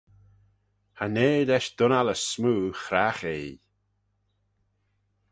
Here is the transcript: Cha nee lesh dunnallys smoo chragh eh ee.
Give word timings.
Cha 0.95 1.05
nee 1.15 1.45
lesh 1.49 1.69
dunnallys 1.77 2.21
smoo 2.31 2.63
chragh 2.83 3.21
eh 3.33 3.43
ee. 3.47 3.53